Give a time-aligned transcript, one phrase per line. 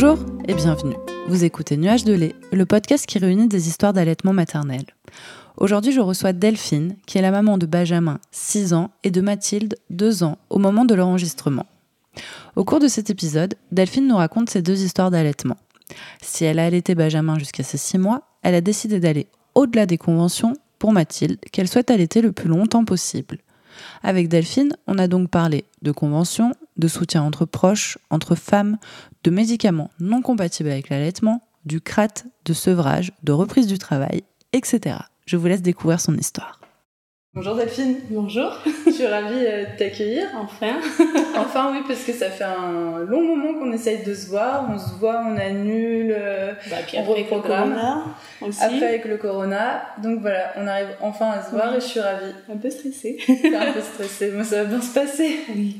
[0.00, 0.94] Bonjour et bienvenue.
[1.26, 4.84] Vous écoutez Nuage de lait, le podcast qui réunit des histoires d'allaitement maternel.
[5.56, 9.74] Aujourd'hui, je reçois Delphine, qui est la maman de Benjamin, 6 ans, et de Mathilde,
[9.90, 11.66] 2 ans, au moment de l'enregistrement.
[12.54, 15.56] Au cours de cet épisode, Delphine nous raconte ses deux histoires d'allaitement.
[16.22, 19.26] Si elle a allaité Benjamin jusqu'à ses 6 mois, elle a décidé d'aller
[19.56, 23.38] au-delà des conventions pour Mathilde, qu'elle souhaite allaiter le plus longtemps possible.
[24.02, 28.78] Avec Delphine, on a donc parlé de conventions, de soutien entre proches, entre femmes,
[29.24, 34.96] de médicaments non compatibles avec l'allaitement, du CRAT, de sevrage, de reprise du travail, etc.
[35.26, 36.60] Je vous laisse découvrir son histoire.
[37.34, 37.96] Bonjour Delphine.
[38.10, 38.50] Bonjour.
[38.98, 40.26] Suis ravie euh, de t'accueillir.
[40.36, 40.80] Enfin.
[41.36, 44.68] enfin oui, parce que ça fait un long moment qu'on essaye de se voir.
[44.68, 48.04] On se voit, on annule, euh, bah, puis après avec le corona
[48.40, 48.60] aussi.
[48.60, 49.82] Après avec le corona.
[50.02, 52.32] Donc voilà, on arrive enfin à se voir et je suis ravie.
[52.52, 53.18] Un peu stressée.
[53.28, 55.38] un peu stressée, mais ça va bien se passer.
[55.54, 55.76] Oui.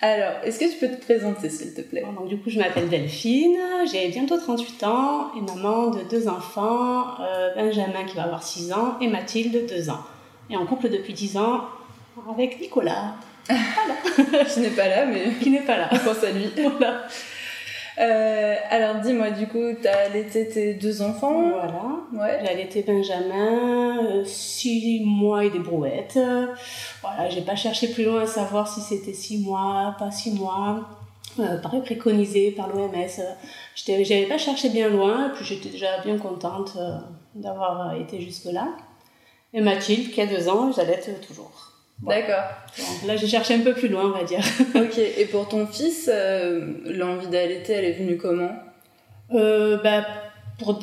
[0.00, 2.02] Alors, est-ce que tu peux te présenter s'il te plaît?
[2.18, 3.58] Donc, Du coup, je m'appelle Delphine,
[3.92, 8.72] j'ai bientôt 38 ans et maman de deux enfants, euh, Benjamin qui va avoir 6
[8.72, 10.00] ans et Mathilde 2 ans
[10.50, 11.64] et en couple depuis 10 ans
[12.30, 13.14] avec Nicolas.
[13.48, 14.44] Voilà.
[14.44, 15.34] qui n'est pas là, mais.
[15.40, 15.88] Qui n'est pas là.
[15.92, 16.50] On pense à lui.
[16.78, 17.02] Voilà.
[17.96, 21.50] Euh, alors dis-moi, du coup, tu as allaité tes deux enfants?
[21.50, 21.82] Voilà.
[22.12, 22.40] Ouais.
[22.42, 26.18] J'ai allaité Benjamin, 6 euh, mois et des brouettes.
[27.02, 30.88] Voilà, j'ai pas cherché plus loin à savoir si c'était 6 mois, pas 6 mois.
[31.38, 32.90] Euh, pareil, préconisé par l'OMS.
[33.76, 36.76] J'avais pas cherché bien loin, puis j'étais déjà bien contente
[37.36, 38.68] d'avoir été jusque-là.
[39.52, 41.63] Et Mathilde, qui a deux ans, j'allaite toujours.
[42.02, 42.44] D'accord.
[43.06, 44.40] là, j'ai cherché un peu plus loin, on va dire.
[44.74, 44.98] ok.
[44.98, 48.50] Et pour ton fils, euh, l'envie d'allaiter, elle est venue comment?
[49.32, 50.04] Euh, bah,
[50.58, 50.78] pour,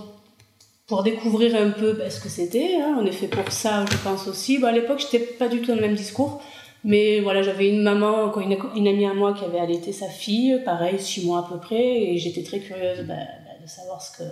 [0.88, 2.78] pour découvrir un peu bah, ce que c'était.
[2.82, 2.98] Hein.
[3.00, 4.58] On est fait pour ça, je pense aussi.
[4.58, 6.42] Bah, à l'époque, j'étais pas du tout dans le même discours.
[6.84, 10.60] Mais voilà, j'avais une maman, une, une amie à moi qui avait allaité sa fille,
[10.66, 14.18] pareil, six mois à peu près, et j'étais très curieuse bah, bah, de savoir ce
[14.18, 14.24] que,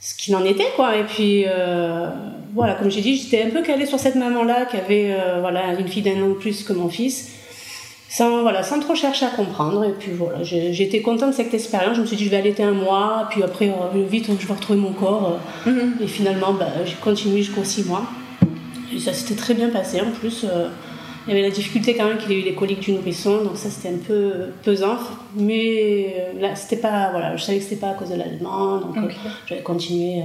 [0.00, 0.96] ce qu'il en était quoi.
[0.96, 2.08] Et puis euh,
[2.54, 5.40] voilà comme j'ai dit j'étais un peu calée sur cette maman là qui avait euh,
[5.40, 7.30] voilà une fille d'un an de plus que mon fils
[8.08, 9.84] sans voilà sans trop chercher à comprendre.
[9.84, 11.96] Et puis voilà j'étais contente de cette expérience.
[11.96, 14.54] Je me suis dit je vais allaiter un mois puis après euh, vite je vais
[14.54, 15.38] retrouver mon corps.
[15.66, 16.02] Mm-hmm.
[16.02, 18.04] et finalement bah, j'ai continué jusqu'aux six mois.
[18.94, 20.46] Et ça s'était très bien passé en plus
[21.28, 23.56] il y avait la difficulté quand même qu'il ait eu les coliques du nourrisson, donc
[23.56, 24.32] ça c'était un peu
[24.64, 24.96] pesant.
[25.36, 28.78] Mais euh, là, c'était pas, voilà, je savais que c'était pas à cause de l'allaitement,
[28.78, 29.10] donc euh,
[29.46, 30.20] j'avais continué.
[30.20, 30.24] Euh.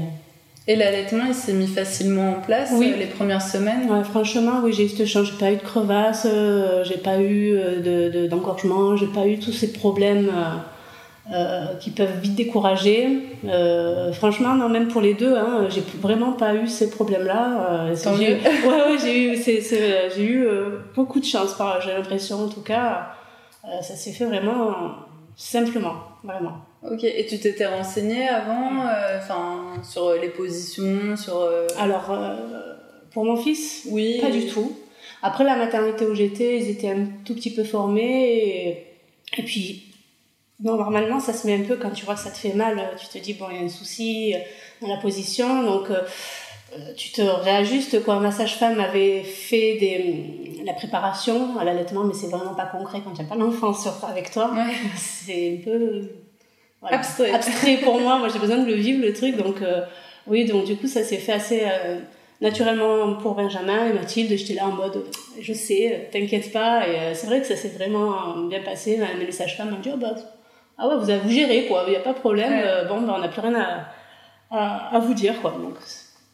[0.66, 3.92] Et l'allaitement, il s'est mis facilement en place les premières semaines?
[3.92, 5.28] Ouais, Franchement, oui, j'ai eu cette chance.
[5.28, 6.26] J'ai pas eu de crevasse,
[6.86, 7.54] j'ai pas eu
[8.30, 10.32] d'engorgement, de, j'ai pas eu tous ces problèmes.
[11.32, 13.22] Euh, qui peuvent vite décourager.
[13.46, 17.92] Euh, franchement, non, même pour les deux, hein, j'ai vraiment pas eu ces problèmes-là.
[17.92, 18.34] Euh, j'ai,
[18.68, 19.62] ouais, ouais, j'ai eu, c'est,
[20.14, 20.46] j'ai eu
[20.94, 21.56] beaucoup de chance.
[21.82, 23.14] J'ai l'impression, en tout cas,
[23.64, 24.76] ça s'est fait vraiment
[25.38, 25.96] simplement,
[26.26, 26.58] vraiment.
[26.92, 28.84] Ok, et tu t'étais renseignée avant,
[29.18, 31.48] enfin, sur les positions, sur.
[31.80, 32.14] Alors,
[33.12, 34.74] pour mon fils, oui, pas du tout.
[35.22, 38.88] Après la maternité où j'étais, ils étaient un tout petit peu formés et,
[39.38, 39.93] et puis
[40.60, 42.80] non, normalement, ça se met un peu quand tu vois que ça te fait mal,
[43.00, 44.38] tu te dis, bon, il y a un souci euh,
[44.82, 46.02] dans la position, donc euh,
[46.78, 48.04] euh, tu te réajustes.
[48.04, 48.20] Quoi.
[48.20, 53.14] Ma sage-femme avait fait des, la préparation à l'allaitement, mais c'est vraiment pas concret quand
[53.14, 53.74] tu n'as pas l'enfant
[54.08, 54.52] avec toi.
[54.96, 56.10] C'est un peu
[56.84, 57.78] abstrait.
[57.84, 58.20] pour moi.
[58.20, 59.36] Moi, j'ai besoin de le vivre, le truc.
[59.36, 59.58] Donc,
[60.28, 61.62] oui, donc du coup, ça s'est fait assez
[62.42, 64.38] naturellement pour Benjamin et Mathilde.
[64.38, 65.06] J'étais là en mode,
[65.40, 66.88] je sais, t'inquiète pas.
[66.88, 69.00] Et c'est vrai que ça s'est vraiment bien passé.
[69.00, 70.16] Mais les sages-femmes m'ont dit, oh, bah,
[70.78, 73.02] ah ouais, vous avez vous géré, quoi, il n'y a pas de problème, euh, bon,
[73.02, 75.52] ben, on n'a plus rien à, à, vous dire, quoi.
[75.52, 75.76] Donc,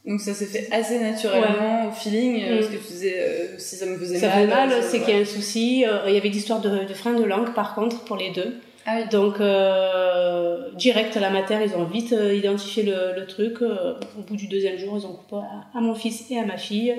[0.06, 2.60] donc ça s'est fait assez naturellement au feeling, euh, mm.
[2.60, 4.36] parce que tu disais euh, si ça me faisait ça mal.
[4.36, 5.86] Ça fait mal, c'est qu'il y a un souci.
[6.08, 8.56] il y avait l'histoire de, de frein de langue par contre pour les deux.
[8.86, 9.10] Ah oui.
[9.12, 9.36] Donc
[10.78, 13.62] direct à la matière, ils ont vite identifié le, le truc.
[13.62, 15.36] au bout du deuxième jour, ils ont coupé
[15.76, 16.96] à, mon fils et à ma fille.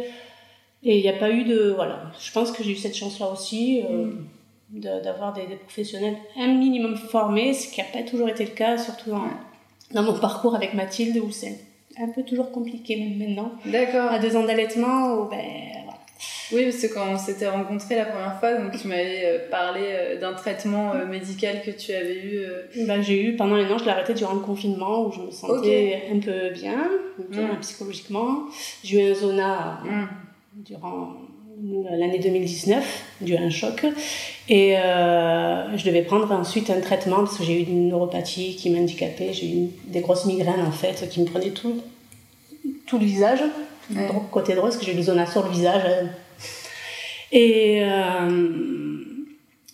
[0.82, 2.02] Et il n'y a pas eu de voilà.
[2.20, 3.82] Je pense que j'ai eu cette chance là aussi.
[3.82, 4.26] Mm
[4.72, 9.10] d'avoir des, professionnels un minimum formés, ce qui n'a pas toujours été le cas, surtout
[9.10, 9.24] dans,
[9.92, 11.58] dans mon parcours avec Mathilde, où c'est
[11.98, 13.52] un peu toujours compliqué même maintenant.
[13.66, 14.10] D'accord.
[14.10, 15.38] À deux ans d'allaitement, ben,
[16.52, 19.80] Oui, parce que quand on s'était rencontrés la première fois, donc tu m'avais euh, parlé
[19.84, 22.46] euh, d'un traitement euh, médical que tu avais eu.
[22.86, 25.30] Ben, j'ai eu pendant un an, je l'ai arrêté durant le confinement où je me
[25.30, 26.88] sentais un peu bien,
[27.28, 27.60] bien mm.
[27.60, 28.44] psychologiquement.
[28.84, 30.08] J'ai eu un zona mm.
[30.64, 31.16] durant
[31.90, 33.84] l'année 2019 dû à un choc.
[34.48, 38.70] Et euh, je devais prendre ensuite un traitement parce que j'ai eu une neuropathie qui
[38.70, 39.32] m'handicapait.
[39.32, 41.80] J'ai eu des grosses migraines en fait qui me prenaient tout
[42.86, 43.40] tout le visage.
[44.30, 45.82] Côté droit parce que j'ai eu des zones sur le visage.
[47.32, 49.00] Et euh,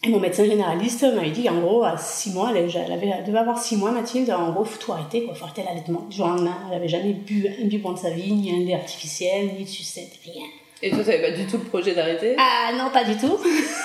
[0.07, 2.59] Et mon médecin généraliste m'avait dit qu'en gros, à 6 mois, elle,
[2.93, 5.65] avait, elle devait avoir 6 mois, Mathilde, en gros, faut tout arrêter, quoi, faut arrêter
[5.65, 6.07] l'allaitement.
[6.09, 8.65] Du jour au lendemain, elle n'avait jamais bu un biberon de sa vie, ni un
[8.65, 10.45] lait artificiel, ni de sucette, rien.
[10.87, 12.37] Et toi, tu n'avais pas du tout le projet d'arrêter?
[12.39, 13.39] Ah non, pas du tout.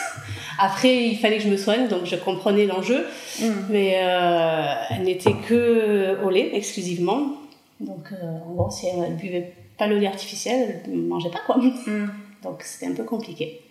[0.60, 3.08] Après, il fallait que je me soigne, donc je comprenais l'enjeu.
[3.40, 3.46] Mm.
[3.72, 7.38] Mais euh, elle n'était que au lait, exclusivement.
[7.80, 11.32] Donc, euh, en gros, si elle ne buvait pas le lait artificiel, elle ne mangeait
[11.32, 11.58] pas, quoi.
[11.58, 12.12] Mm.
[12.44, 13.62] Donc, c'était un peu compliqué.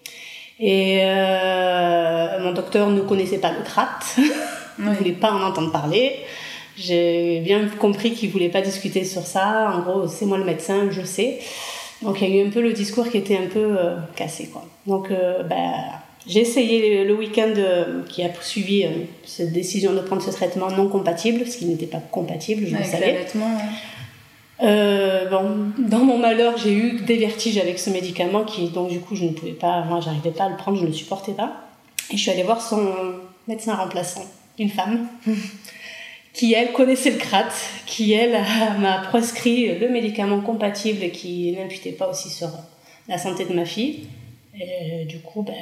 [0.58, 4.00] Et euh, mon docteur ne connaissait pas le CRAT,
[4.78, 6.16] il ne voulait pas en entendre parler.
[6.76, 9.72] J'ai bien compris qu'il voulait pas discuter sur ça.
[9.72, 11.38] En gros, c'est moi le médecin, je sais.
[12.02, 14.48] Donc il y a eu un peu le discours qui était un peu euh, cassé.
[14.48, 14.64] Quoi.
[14.86, 15.72] Donc euh, ben,
[16.26, 18.86] j'ai essayé le, week-end euh, qui a suivi
[19.24, 22.84] cette décision de prendre ce traitement non compatible, ce qui n'était pas compatible, je le
[22.84, 23.26] savais.
[25.30, 29.14] bon, dans mon malheur, j'ai eu des vertiges avec ce médicament qui, donc du coup,
[29.14, 31.66] je ne pouvais pas, moi, j'arrivais pas à le prendre, je ne le supportais pas.
[32.10, 32.92] Et je suis allée voir son
[33.46, 34.24] médecin remplaçant,
[34.58, 35.06] une femme.
[36.32, 37.48] qui elle connaissait le CRAT,
[37.86, 38.32] qui elle
[38.80, 42.48] m'a prescrit le médicament compatible et qui n'imputait pas aussi sur
[43.08, 44.06] la santé de ma fille.
[44.58, 45.54] Et du coup, ben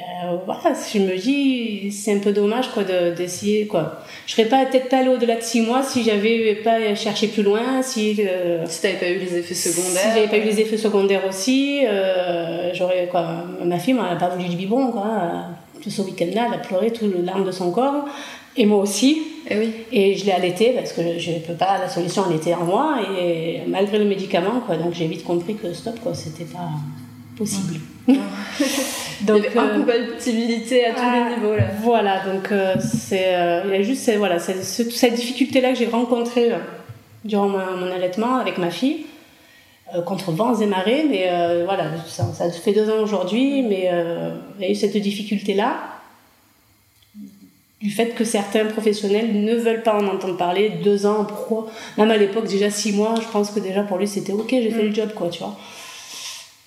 [0.45, 3.99] voilà, je me dis, c'est un peu dommage quoi d'essayer quoi.
[4.25, 7.43] Je serais pas peut-être pas allée au-delà de six mois si j'avais pas cherché plus
[7.43, 10.01] loin, si euh, si t'avais pas eu les effets secondaires.
[10.01, 13.45] Si j'avais pas eu les effets secondaires aussi, euh, j'aurais quoi.
[13.63, 15.43] Ma fille m'a pas voulu du biberon quoi.
[15.81, 18.05] Tout ce week-end-là, elle a pleuré tout le larme de son corps.
[18.57, 19.21] Et moi aussi.
[19.47, 19.73] Et, eh oui.
[19.91, 22.65] et je l'ai allaité parce que je ne peux pas, la solution elle était en
[22.65, 22.99] moi.
[23.17, 26.69] Et malgré le médicament, quoi, donc j'ai vite compris que stop, quoi, c'était pas
[27.37, 27.79] possible.
[29.21, 31.63] donc, il y avait incompatibilité à tous les ah, niveaux là.
[31.81, 36.51] Voilà, donc euh, c'est, euh, il y a juste voilà, cette difficulté-là que j'ai rencontrée
[36.51, 36.57] euh,
[37.23, 39.05] durant mon allaitement avec ma fille.
[40.05, 41.27] contre vents et marées, mais
[41.65, 43.89] voilà, ça, ça, fait deux ans aujourd'hui, mais
[44.59, 45.98] il y a eu cette difficulté-là
[47.81, 51.67] du fait que certains professionnels ne veulent pas en entendre parler deux ans, pourquoi
[51.97, 54.69] Même à l'époque, déjà six mois, je pense que déjà pour lui c'était ok, j'ai
[54.69, 55.57] fait le job, quoi, tu vois.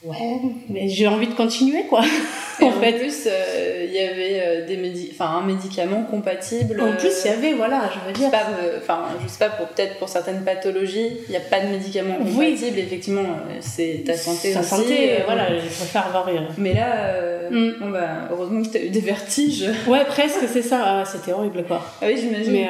[0.05, 2.01] Ouais, mais j'ai envie de continuer, quoi.
[2.61, 2.93] en, fait.
[2.95, 6.81] plus, euh, il y avait euh, des médi un médicament compatible.
[6.81, 8.29] En plus, il y avait, voilà, je veux dire.
[8.35, 11.69] Euh, enfin, je sais pas, pour, peut-être pour certaines pathologies, il n'y a pas de
[11.69, 12.81] médicament compatible.
[12.81, 13.23] Effectivement,
[13.61, 16.29] c'est ta santé ta santé, voilà, je préfère avoir.
[16.59, 17.75] Mais là, mm.
[17.79, 19.71] bon, bah, heureusement que tu as eu des vertiges.
[19.87, 20.81] Ouais, presque, c'est ça.
[20.85, 21.81] Ah, c'était horrible, quoi.
[22.01, 22.53] Ah oui, j'imagine.
[22.53, 22.69] Mais,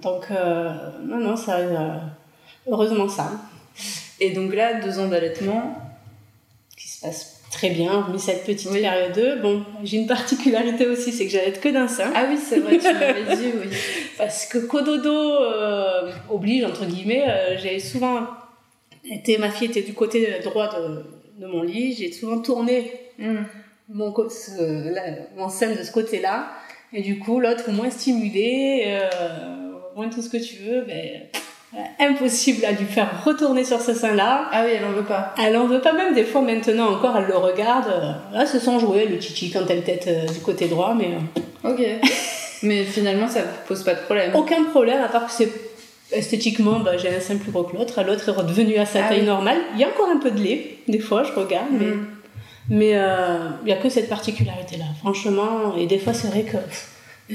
[0.00, 0.28] donc,
[1.04, 1.58] non, non, ça.
[2.66, 3.32] heureusement, ça.
[4.18, 5.89] Et donc là, deux ans d'allaitement
[7.02, 9.40] passe très bien, hormis cette petite période.
[9.42, 12.10] Bon, j'ai une particularité aussi, c'est que j'allais que d'un sein.
[12.14, 13.76] Ah oui, c'est vrai, tu m'avais dit, oui.
[14.18, 18.26] Parce que cododo euh, oblige, entre guillemets, euh, j'ai souvent
[19.04, 21.04] été, ma fille était du côté droit de,
[21.38, 23.42] de mon lit, j'ai souvent tourné hmm.
[23.88, 24.14] mon,
[25.36, 26.50] mon sein de ce côté-là,
[26.92, 29.08] et du coup, l'autre moins stimulé, euh,
[29.96, 31.22] moins tout ce que tu veux, ben
[32.00, 34.48] impossible à lui faire retourner sur ce sein-là.
[34.52, 35.34] Ah oui, elle en veut pas.
[35.42, 36.14] Elle en veut pas même.
[36.14, 38.16] Des fois, maintenant encore, elle le regarde.
[38.32, 41.14] Là, se sent jouer le chichi quand elle tête euh, du côté droit, mais.
[41.14, 41.70] Euh.
[41.70, 41.80] Ok.
[42.62, 44.34] mais finalement, ça pose pas de problème.
[44.34, 45.52] Aucun problème, à part que c'est
[46.12, 48.02] esthétiquement, bah, j'ai un sein plus gros que l'autre.
[48.02, 49.58] L'autre est redevenu à sa ah taille normale.
[49.74, 51.86] Il y a encore un peu de lait, des fois, je regarde, mais.
[51.86, 52.06] Mm.
[52.72, 55.74] Mais euh, il y a que cette particularité-là, franchement.
[55.76, 56.56] Et des fois, c'est vrai que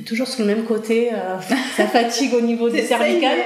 [0.04, 1.40] toujours sur le même côté, euh,
[1.78, 3.40] ça fatigue au niveau des cervicales.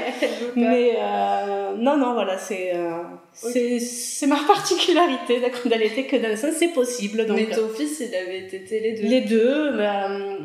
[0.56, 6.70] Mais euh, non, non, voilà, c'est euh, c'est ma particularité d'allaiter que dans ça, c'est
[6.70, 7.26] possible.
[7.26, 9.80] Donc, Mais ton fils, il avait été les deux Les deux.
[9.80, 10.38] Euh,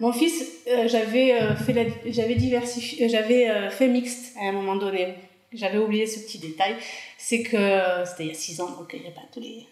[0.00, 1.34] mon fils, euh, j'avais
[1.64, 5.14] fait j'avais diversifié, j'avais fait mixte à un moment donné.
[5.52, 6.76] J'avais oublié ce petit détail.
[7.24, 7.56] C'est que
[8.04, 9.64] c'était il y a six ans, donc il n'y a pas tous les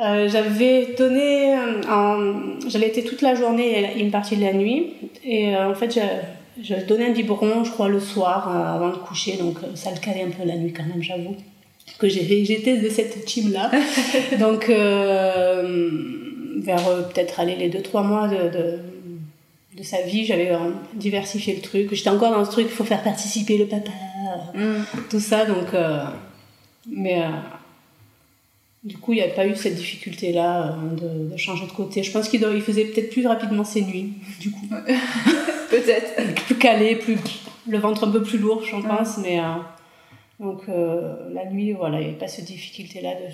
[0.00, 2.32] euh, j'avais donné, euh,
[2.66, 4.94] j'allais été toute la journée et une partie de la nuit.
[5.24, 6.00] Et euh, en fait,
[6.60, 9.36] je, donnais un biberon, je crois, le soir avant de coucher.
[9.36, 11.36] Donc ça le calait un peu la nuit quand même, j'avoue.
[11.98, 13.70] Que j'étais de cette team-là.
[14.40, 14.68] donc
[16.56, 18.78] vers peut-être aller les 2-3 mois de, de,
[19.76, 20.52] de, sa vie, j'avais
[20.94, 21.92] diversifié le truc.
[21.92, 23.90] J'étais encore dans ce truc, il faut faire participer le papa,
[24.54, 24.84] mm.
[25.10, 25.44] tout ça.
[25.44, 25.74] Donc,
[26.90, 27.22] mais
[28.84, 32.02] du coup, il n'y a pas eu cette difficulté-là euh, de, changer de côté.
[32.02, 34.66] Je pense qu'il faisait peut-être plus rapidement ses nuits, du coup.
[35.70, 36.34] peut-être.
[36.44, 37.16] plus calé, plus,
[37.68, 39.18] le ventre un peu plus lourd, je pense.
[39.18, 39.44] Mais, euh,
[40.40, 43.32] donc, euh, la nuit, voilà, il n'y avait pas cette difficulté-là de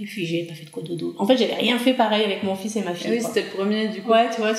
[0.00, 1.16] et puis j'ai pas fait de quoi dodo.
[1.18, 3.10] En fait, j'avais rien fait pareil avec mon fils et ma fille.
[3.10, 4.12] Oui, c'était le premier du coup.
[4.12, 4.54] Ouais, tu vois,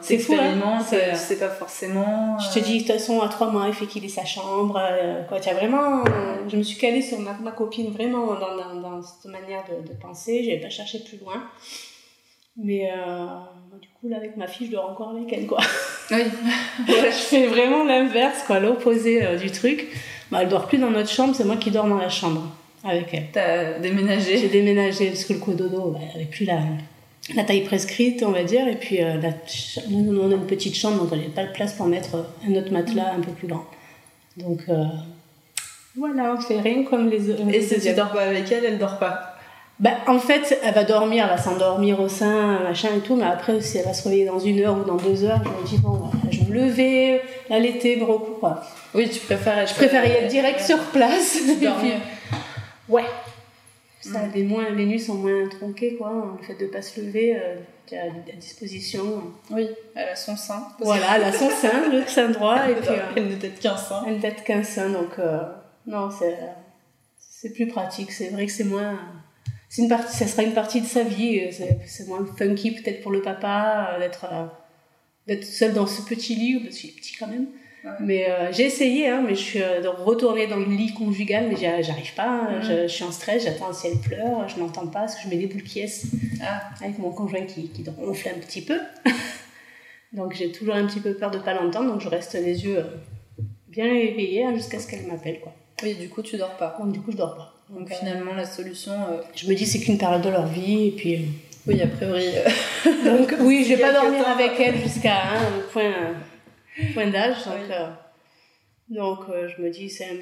[0.00, 0.34] c'est fou.
[0.34, 2.36] Hein tu sais pas forcément.
[2.40, 4.76] Je te dis, de toute façon, à trois mois, il fait qu'il ait sa chambre.
[4.82, 6.02] Euh, quoi, tu as vraiment.
[6.48, 9.88] Je me suis calée sur ma, ma copine vraiment dans, dans, dans cette manière de,
[9.88, 10.42] de penser.
[10.42, 11.44] J'avais pas cherché plus loin.
[12.56, 13.26] Mais euh,
[13.80, 15.60] du coup, là, avec ma fille, je dors encore avec elle, quoi.
[16.10, 16.24] Oui.
[16.88, 19.86] je fais vraiment l'inverse, quoi, l'opposé euh, du truc.
[20.32, 22.42] Bah, elle dort plus dans notre chambre, c'est moi qui dors dans la chambre
[22.84, 23.26] avec elle.
[23.32, 26.60] T'as déménagé J'ai déménagé parce que le cododo, bah, elle avait plus la,
[27.34, 28.66] la taille prescrite, on va dire.
[28.68, 29.30] Et puis, euh, la,
[29.90, 32.54] nous, on a une petite chambre, donc on n'avait pas de place pour mettre un
[32.54, 33.64] autre matelas un peu plus grand.
[34.36, 34.84] Donc, euh,
[35.96, 37.42] voilà, on fait rien comme les autres.
[37.52, 39.32] Et si tu dors pas avec elle, elle dort pas
[39.82, 43.24] bah, en fait, elle va dormir, elle va s'endormir au sein, machin et tout, mais
[43.24, 45.66] après, si elle va se réveiller dans une heure ou dans deux heures, je me
[45.66, 47.20] dis, bon, je vais me lever,
[47.50, 48.62] l'allaiter, me recouper, quoi.
[48.94, 49.66] Oui, tu préfères.
[49.66, 51.36] Je préfère y être direct sur place.
[51.60, 51.94] Dormir.
[52.92, 53.06] Ouais.
[54.02, 56.36] Ça, les, moins, les nuits sont moins tronquées, quoi.
[56.38, 57.56] Le fait de ne pas se lever, euh,
[57.86, 59.32] tu as à disposition.
[59.50, 60.68] Oui, elle a son sein.
[60.80, 62.68] Voilà, elle a son sein, le sein droit.
[62.68, 64.02] et puis, euh, elle ne tête qu'un sein.
[64.06, 65.40] Elle ne tête qu'un sein, donc euh,
[65.86, 68.12] non, c'est, plus pratique.
[68.12, 68.98] C'est vrai que c'est moins.
[69.78, 71.50] Une partie, ça sera une partie de sa vie.
[71.52, 74.26] C'est, c'est moins funky peut-être pour le papa d'être,
[75.26, 77.46] d'être seul dans ce petit lit, parce qu'il est petit quand même.
[78.00, 81.46] Mais euh, j'ai essayé, hein, mais je suis euh, de retourner dans le lit conjugal,
[81.48, 82.28] mais j'arrive pas.
[82.28, 82.56] hein.
[82.58, 82.62] Mhm.
[82.62, 85.28] Je, je suis en stress, j'attends si elle pleure, je n'entends pas parce que je
[85.28, 85.82] mets des boules qui
[86.42, 86.62] Ah.
[86.80, 88.78] avec mon conjoint qui, qui ronfle un petit peu.
[90.12, 92.78] donc j'ai toujours un petit peu peur de pas l'entendre, donc je reste les yeux
[92.78, 92.84] euh,
[93.68, 95.40] bien éveillés hein, jusqu'à ce qu'elle m'appelle.
[95.40, 95.52] quoi.
[95.82, 96.76] Oui, du coup, tu dors pas.
[96.80, 97.54] Donc du coup, je dors pas.
[97.70, 98.92] Donc finalement, la solution...
[99.34, 101.24] je me dis c'est qu'une période de leur vie, et puis.
[101.66, 102.26] Oui, a priori...
[103.04, 104.30] donc oui, je vais pas dormir temps.
[104.32, 105.14] avec elle jusqu'à
[105.56, 105.92] le point,
[106.94, 107.36] point d'âge.
[107.44, 107.70] Donc, Oui.
[107.74, 107.88] euh,
[108.88, 110.16] donc euh, je me dis c'est un,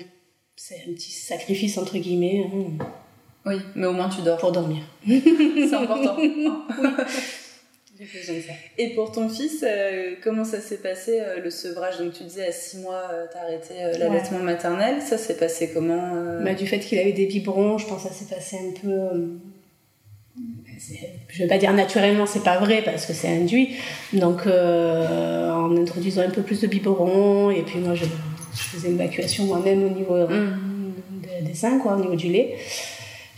[0.57, 2.85] c'est un petit sacrifice entre guillemets hein,
[3.47, 4.38] Oui, mais au moins tu dors.
[4.38, 4.83] pour dormir.
[5.07, 6.16] C'est important.
[7.99, 8.52] J'ai besoin de ça.
[8.78, 11.99] Et pour ton fils, euh, comment ça s'est passé euh, le sevrage?
[11.99, 15.02] Donc tu disais à 6 mois, t'as arrêté l'allaitement maternel.
[15.02, 18.14] Ça s'est passé comment Bah, du fait qu'il avait des biberons, je pense que ça
[18.14, 19.38] s'est passé un peu.
[20.78, 23.70] C'est- Je vais pas dire naturellement, c'est pas vrai parce que c'est induit.
[24.12, 28.88] Donc, euh, en introduisant un peu plus de biberons, et puis moi je, je faisais
[28.88, 30.56] une évacuation moi-même au niveau Mm.
[31.47, 32.56] des, seins, quoi, au niveau du lait.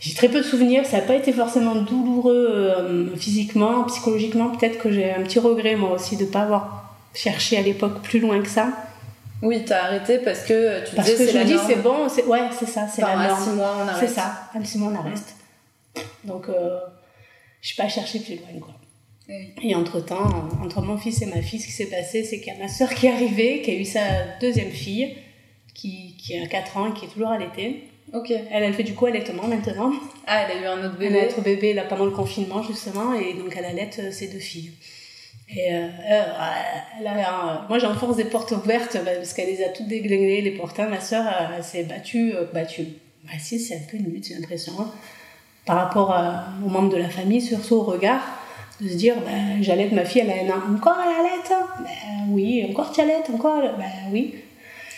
[0.00, 4.50] J'ai très peu de souvenirs, ça n'a pas été forcément douloureux euh, physiquement, psychologiquement.
[4.50, 8.00] Peut-être que j'ai un petit regret moi aussi de ne pas avoir cherché à l'époque
[8.02, 8.68] plus loin que ça.
[9.42, 11.82] Oui, t'as arrêté parce que euh, tu Parce disais que c'est je me dis c'est
[11.82, 13.42] bon, c'est ouais, c'est ça, c'est Enfin, la à norme.
[13.44, 14.10] 6 mois, on C'est arrête.
[14.10, 15.34] ça, à six mois on arrête.
[16.24, 16.78] Donc euh,
[17.62, 18.74] je n'ai pas cherché plus loin quoi.
[19.28, 19.48] Oui.
[19.62, 20.28] Et entre temps,
[20.62, 22.68] entre mon fils et ma fille, ce qui s'est passé, c'est qu'il y a ma
[22.68, 24.00] soeur qui est arrivée, qui a eu sa
[24.40, 25.16] deuxième fille,
[25.74, 27.84] qui, qui a 4 ans, qui est toujours allaitée.
[28.12, 28.30] Ok.
[28.30, 29.92] Elle, elle fait du co-allaitement maintenant.
[30.26, 31.22] Ah, elle a eu un autre bébé.
[31.22, 34.72] notre bébé là pendant le confinement justement, et donc elle allait euh, ses deux filles.
[35.54, 36.22] Et euh, euh,
[37.00, 37.30] elle a,
[37.62, 40.78] un- moi j'enfonce des portes ouvertes bah, parce qu'elle les a toutes déglinguées, les portes.
[40.78, 42.86] Ma soeur euh, elle s'est battue, euh, battue.
[43.24, 44.72] Bah si, c'est un peu une lutte, j'ai l'impression,
[45.66, 48.20] par rapport à- aux membres de la famille, surtout au regard,
[48.80, 50.74] de se dire, bah, j'allaite ma fille, elle a un an.
[50.76, 51.88] Encore elle allait bah,
[52.30, 54.34] Oui, encore tu allaites, encore Bah oui.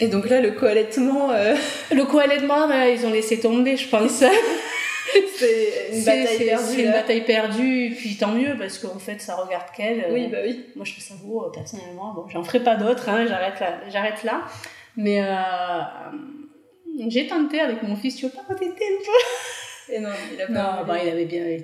[0.00, 1.54] Et donc là, le co-allaitement, euh,
[1.92, 4.24] Le co-allaitement, bah, ils ont laissé tomber, je pense.
[5.36, 6.64] c'est une bataille perdue.
[6.66, 10.00] C'est une bataille perdue, et puis tant mieux, parce qu'en fait, ça regarde qu'elle.
[10.00, 10.64] euh, Oui, bah oui.
[10.76, 12.12] Moi, je fais ça beau, euh, personnellement.
[12.14, 13.74] Bon, j'en ferai pas d'autres, hein, j'arrête là.
[13.92, 14.42] J'arrête là.
[14.96, 15.80] Mais euh,
[17.08, 19.12] j'ai tenté avec mon fils, tu veux pas t'aider un peu
[19.92, 20.52] Et non, il a pas.
[20.52, 21.56] Non, bah, il avait bien il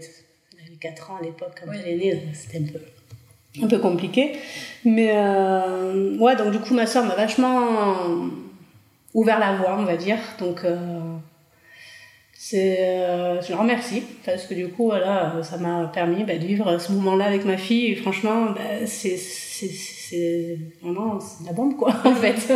[0.61, 1.79] avait 4 ans à l'époque quand Oui.
[1.85, 4.33] elle est donc c'était un peu, un peu compliqué.
[4.85, 8.07] Mais euh, ouais, donc du coup, ma soeur m'a vachement
[9.15, 10.19] ouvert la voie, on va dire.
[10.39, 10.77] Donc, euh,
[12.33, 16.47] c'est, euh, je la remercie parce que du coup, voilà, ça m'a permis bah, de
[16.47, 17.93] vivre ce moment-là avec ma fille.
[17.93, 22.53] Et franchement, bah, c'est, c'est, c'est vraiment c'est de la bombe, quoi, en fait.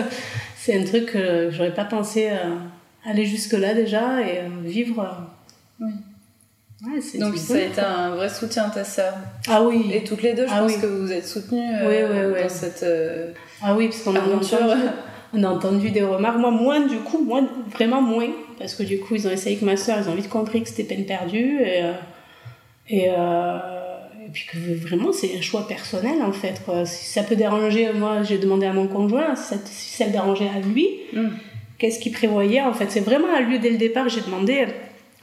[0.56, 2.30] C'est un truc que j'aurais pas pensé
[3.04, 5.30] aller jusque-là déjà et vivre.
[5.80, 5.90] Oui.
[6.86, 9.14] Ouais, Donc ça a été un vrai soutien à ta sœur.
[9.48, 9.90] Ah oui.
[9.92, 10.80] Et toutes les deux, je Ah pense oui.
[10.80, 12.42] que vous vous êtes soutenues Oui, euh, oui, oui.
[12.42, 12.82] dans cette.
[12.82, 14.46] euh, Ah oui, parce qu'on a entendu,
[15.32, 16.36] on a entendu des remarques.
[16.38, 18.28] Moi, moins du coup, moins, vraiment moins.
[18.58, 20.68] Parce que du coup, ils ont essayé avec ma soeur, ils ont vite compris que
[20.68, 21.60] c'était peine perdue.
[21.62, 21.92] Et, euh,
[22.88, 23.58] et, euh,
[24.26, 26.60] et puis que vraiment, c'est un choix personnel en fait.
[26.64, 26.84] Quoi.
[26.86, 30.12] Si ça peut déranger, moi, j'ai demandé à mon conjoint, si ça, si ça le
[30.12, 31.28] dérangeait à lui, hmm.
[31.78, 32.90] qu'est-ce qu'il prévoyait en fait?
[32.90, 34.66] C'est vraiment à lui dès le départ, j'ai demandé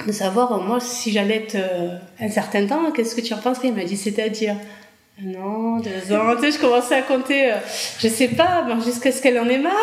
[0.06, 3.38] de savoir, euh, moi, si j'allais être euh, un certain temps, qu'est-ce que tu en
[3.38, 4.56] penserais Il m'a dit, c'est-à-dire?
[5.24, 7.58] Un an, deux ans, tu sais, je commençais à compter, euh,
[8.00, 9.74] je sais pas, ben, jusqu'à ce qu'elle en ait marre.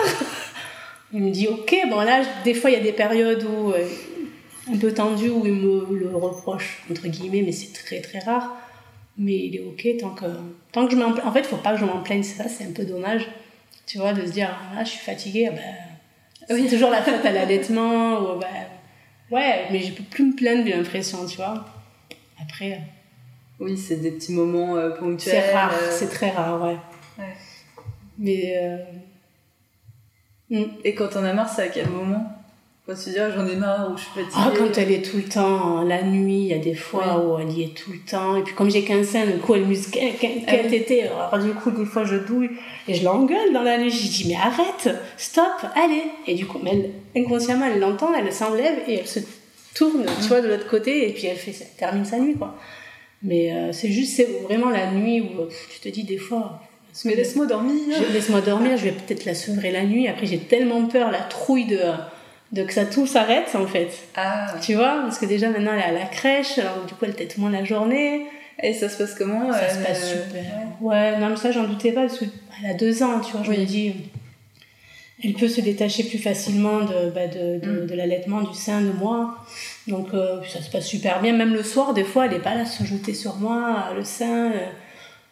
[1.13, 3.87] Il me dit, ok, bon là, des fois, il y a des périodes où, euh,
[4.71, 8.55] un peu tendues, où il me le reproche, entre guillemets, mais c'est très très rare.
[9.17, 10.27] Mais il est ok tant que,
[10.71, 12.65] tant que je m'en En fait, il faut pas que je m'en plaigne, ça, c'est
[12.65, 13.27] un peu dommage,
[13.87, 17.25] tu vois, de se dire, ah, je suis fatiguée, ah ben, c'est toujours la faute
[17.25, 18.47] à l'allaitement, ou ben,
[19.31, 21.65] ouais, mais je peux plus me plaindre, j'ai l'impression, tu vois.
[22.41, 22.81] Après,
[23.61, 25.43] Oui, c'est des petits moments ponctuels.
[25.45, 26.77] C'est rare, c'est très rare, ouais.
[27.19, 27.35] ouais.
[28.19, 28.85] Mais.
[30.51, 30.65] Mm.
[30.85, 32.38] Et quand on a marre, c'est à quel moment?
[32.89, 34.33] Quand tu dis, ah, j'en ai marre ou je suis fatiguée.
[34.35, 37.39] Ah, quand elle est tout le temps, la nuit, il y a des fois où
[37.39, 38.35] elle y est tout le temps.
[38.35, 40.15] Et puis comme j'ai 15 ans, du coup, elle musque, qu'elle
[40.47, 41.03] ah était.
[41.03, 42.49] Alors du coup, des fois, je douille
[42.87, 43.91] et je l'engueule dans la nuit.
[43.91, 46.05] Je dis, mais arrête, stop, allez.
[46.27, 49.21] Et du coup, mais inconsciemment, elle l'entend, elle s'enlève et elle se
[49.75, 52.55] tourne, tu vois, de l'autre côté et puis elle, fait, elle termine sa nuit, quoi.
[53.23, 55.43] Mais euh, c'est juste, c'est vraiment la nuit où
[55.75, 56.63] tu te dis des fois,
[57.05, 57.75] mais laisse-moi dormir.
[58.15, 60.09] Laisse-moi dormir, je vais peut-être la sevrer la nuit.
[60.09, 61.81] Après, j'ai tellement peur, la trouille de
[62.53, 63.91] de que ça tout s'arrête en fait.
[64.17, 64.55] Ah.
[64.61, 67.15] Tu vois, parce que déjà maintenant elle est à la crèche, alors du coup elle
[67.15, 68.27] tête moins la journée.
[68.61, 70.43] Et ça se passe comment Ça se passe euh, super.
[70.81, 71.17] Ouais.
[71.19, 73.65] non mais ça j'en doutais pas parce qu'elle a deux ans, tu vois, je me
[73.65, 73.95] dis,
[75.23, 77.87] elle peut se détacher plus facilement de, bah, de, de, mm.
[77.87, 79.37] de l'allaitement du sein de moi.
[79.87, 82.55] Donc euh, ça se passe super bien, même le soir des fois elle est pas
[82.55, 84.53] là à se jeter sur moi, le sein.
[84.53, 84.67] Euh,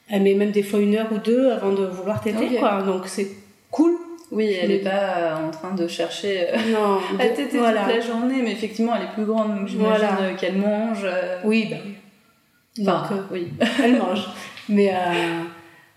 [0.08, 3.08] elle met même des fois une heure ou deux avant de vouloir téter quoi, donc
[3.08, 3.28] c'est
[3.72, 3.92] cool
[4.32, 6.56] oui, elle n'est pas euh, en train de chercher euh,
[7.18, 10.56] à téter toute la journée, mais effectivement, elle est plus grande, donc j'imagine euh, qu'elle
[10.56, 11.06] mange.
[11.44, 12.84] Oui, bah oui.
[12.84, 13.48] donc, oui,
[13.82, 14.26] elle mange.
[14.68, 14.92] Mais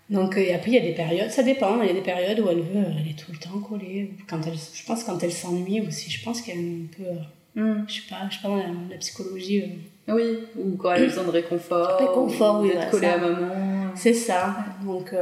[0.08, 2.38] donc, et après, il y a des périodes, ça dépend, il y a des périodes
[2.40, 4.12] où elle veut, elle est tout le temps collée.
[4.28, 7.64] Quand elle, je pense quand elle s'ennuie aussi, je pense qu'elle est un peu.
[7.88, 9.64] Je sais pas, je sais pas, la, la psychologie.
[10.06, 11.98] Oui, ou quand elle a besoin de réconfort.
[11.98, 12.68] Réconfort, oui.
[12.68, 13.48] D'être collée à maman.
[13.96, 14.56] C'est ça.
[14.84, 15.12] Donc.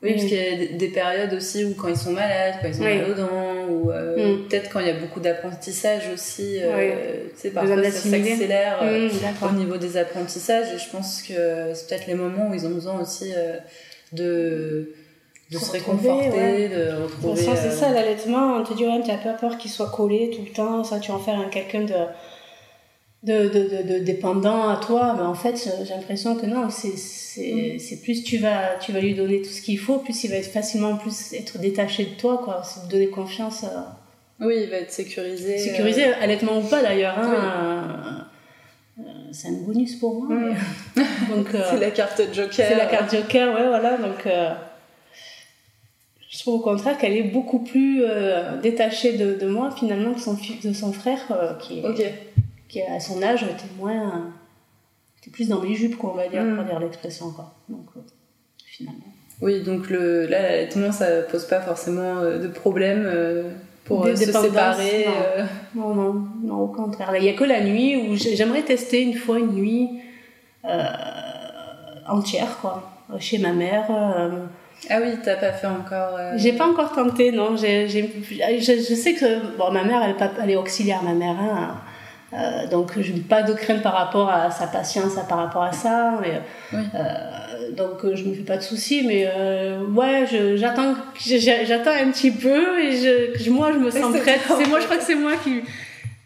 [0.00, 2.74] Oui, parce qu'il y a des périodes aussi où quand ils sont malades, quand ils
[2.74, 4.48] sont mal aux dents, ou euh, mm.
[4.48, 9.08] peut-être quand il y a beaucoup d'apprentissage aussi, euh, tu sais, parfois ça s'accélère euh,
[9.08, 12.64] mm, au niveau des apprentissages, et je pense que c'est peut-être les moments où ils
[12.64, 13.56] ont besoin aussi euh,
[14.12, 14.94] de
[15.50, 17.40] de se réconforter, de retrouver...
[17.40, 20.52] C'est ça, l'allaitement, on te dit, ouais, t'as pas peur qu'il soit collé tout le
[20.52, 21.94] temps, ça, tu en faire un quelqu'un de
[23.24, 28.00] de, de, de, dépendant à toi, mais en fait, j'ai l'impression que non, c'est c'est
[28.02, 30.50] plus tu vas tu vas lui donner tout ce qu'il faut, plus il va être
[30.50, 32.62] facilement plus être détaché de toi, quoi.
[32.64, 33.64] C'est te donner confiance.
[33.64, 34.46] Euh.
[34.46, 35.58] Oui, il va être sécurisé.
[35.58, 36.12] Sécurisé, euh...
[36.20, 37.18] allaitement ou pas d'ailleurs.
[37.18, 38.26] Hein,
[39.00, 39.02] euh,
[39.32, 40.36] c'est un bonus pour moi.
[40.36, 40.56] Mm.
[41.34, 42.66] donc euh, c'est la carte Joker.
[42.68, 43.96] C'est la carte Joker, ouais, voilà.
[43.96, 44.28] Donc
[46.30, 48.04] je trouve au contraire qu'elle est beaucoup plus
[48.62, 52.14] détachée de, de, moi finalement que son de son frère qui est
[52.68, 54.32] qui à son âge était moins
[55.20, 56.68] était plus dans mes jupes quoi on va dire pour mm.
[56.68, 58.00] dire l'expression quoi donc euh,
[58.64, 63.50] finalement oui donc le là l'allaitement ça pose pas forcément euh, de problème euh,
[63.84, 65.06] pour se séparer
[65.74, 65.94] non.
[65.94, 66.24] non.
[66.44, 69.52] non au contraire il y a que la nuit où j'aimerais tester une fois une
[69.54, 69.88] nuit
[72.06, 73.90] entière quoi chez ma mère
[74.90, 76.16] ah oui, t'as pas fait encore.
[76.36, 77.56] J'ai pas encore tenté, non.
[77.56, 81.34] Je, je, sais que bon, ma mère, elle, elle est auxiliaire, ma mère.
[81.36, 81.80] Hein,
[82.34, 85.72] euh, donc je n'ai pas de crainte par rapport à sa patience par rapport à
[85.72, 86.42] ça mais,
[86.74, 92.30] euh, donc je me fais pas de soucis mais euh, ouais j'attends j'attends un petit
[92.30, 92.92] peu et
[93.38, 94.40] je, moi je me sens prête.
[94.46, 95.62] c'est moi je crois que c'est moi qui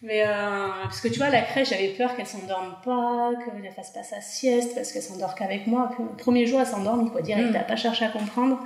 [0.02, 3.90] mais euh, parce que tu vois la crèche j'avais peur qu'elle s'endorme pas qu'elle fasse
[3.90, 7.38] pas sa sieste parce qu'elle s'endort qu'avec moi le premier jour elle s'endorme quoi dire
[7.38, 8.58] elle n'a pas cherché à comprendre.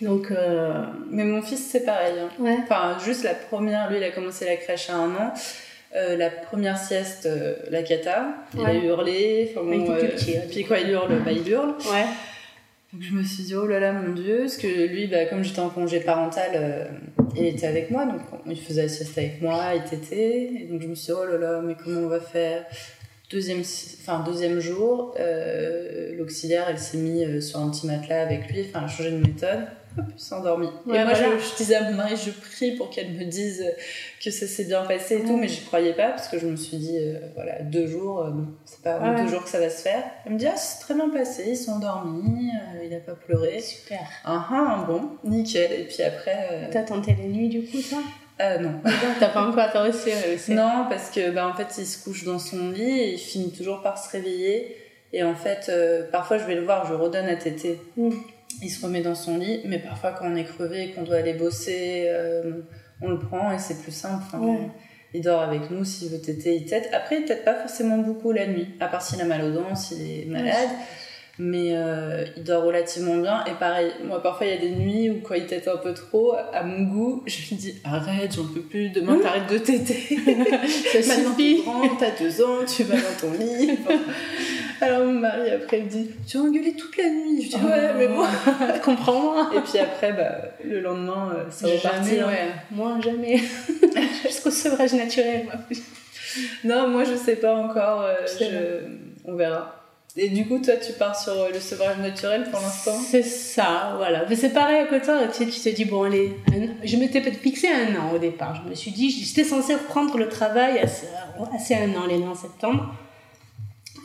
[0.00, 0.84] Donc euh...
[1.12, 2.28] mais mon fils c'est pareil hein.
[2.40, 2.58] ouais.
[2.64, 5.32] enfin juste la première lui il a commencé la crèche à un an
[5.94, 9.50] euh, la première sieste, euh, la cata, il a hurlé.
[9.50, 10.08] Enfin, bon, euh,
[10.50, 11.74] puis quoi, il hurle, bah, il hurle.
[11.90, 12.06] Ouais.
[12.92, 15.42] Donc je me suis dit, oh là là, mon Dieu, parce que lui, bah, comme
[15.42, 16.90] j'étais en congé parental,
[17.36, 20.50] il était avec moi, donc il faisait la sieste avec moi, il t'était.
[20.62, 22.64] Et donc je me suis dit, oh là là, mais comment on va faire?
[23.30, 25.14] Deuxième, enfin, deuxième jour,
[26.18, 29.16] l'auxiliaire, elle s'est mise sur un petit matelas avec lui, enfin, elle a changé de
[29.16, 29.66] méthode
[29.98, 30.68] hop, s'est endormie.
[30.86, 33.64] et moi, je, disais à mon mari, je prie pour qu'elle me dise
[34.22, 36.56] que ça s'est bien passé et tout, mais je croyais pas parce que je me
[36.56, 38.30] suis dit, euh, voilà, deux jours, euh,
[38.64, 40.02] c'est pas deux jours que ça va se faire.
[40.24, 43.14] Elle me dit, ah, c'est très bien passé, ils sont endormis, euh, il a pas
[43.14, 43.60] pleuré.
[43.60, 44.00] Super.
[44.24, 45.72] Ah, ah, bon, nickel.
[45.72, 46.68] Et puis après.
[46.70, 47.96] T'as tenté les nuits du coup, ça
[48.40, 48.80] euh, non.
[49.20, 50.10] T'as pas encore aussi
[50.48, 53.52] Non, parce que bah, en fait, il se couche dans son lit et il finit
[53.52, 54.76] toujours par se réveiller.
[55.12, 55.70] Et en fait,
[56.10, 57.78] parfois, je vais le voir, je redonne à téter.
[57.96, 58.10] Mm
[58.60, 61.16] il se remet dans son lit, mais parfois quand on est crevé et qu'on doit
[61.16, 62.62] aller bosser, euh,
[63.00, 64.24] on le prend et c'est plus simple.
[65.14, 66.88] Il dort avec nous, s'il veut téter, il tète.
[66.92, 69.74] Après, il tète pas forcément beaucoup la nuit, à part s'il a mal aux dents,
[69.74, 70.70] s'il est malade.
[71.38, 73.44] Mais euh, il dort relativement bien.
[73.46, 75.92] Et pareil, moi parfois il y a des nuits où quand il tète un peu
[75.94, 79.94] trop, à mon goût, je lui dis arrête, j'en peux plus, demain t'arrêtes de téter.
[81.02, 81.62] Ça suffit.
[81.98, 83.78] T'as deux ans, tu vas dans ton lit.
[84.82, 87.42] Alors mon mari après me dit Tu as engueulé toute la nuit.
[87.42, 88.26] Je dis Ouais, mais moi,
[88.84, 89.50] comprends-moi.
[89.54, 92.26] Et puis après, bah, le lendemain, euh, ça va partir.
[92.26, 92.50] Ouais.
[92.72, 93.40] Moi, jamais.
[94.24, 95.54] Jusqu'au sevrage naturel, moi.
[96.64, 98.02] Non, moi je sais pas encore.
[98.02, 99.30] Euh, je...
[99.30, 99.78] On verra.
[100.16, 102.92] Et du coup, toi, tu pars sur le sevrage naturel pour l'instant?
[102.92, 104.26] C'est ça, voilà.
[104.28, 106.36] Mais c'est pareil à côté, tu, sais, tu te dis, bon, allez,
[106.84, 108.62] je m'étais fixé un an au départ.
[108.62, 111.06] Je me suis dit, j'étais censée reprendre le travail assez,
[111.74, 112.94] un an, les en septembre.